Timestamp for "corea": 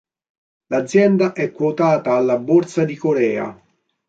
2.95-3.55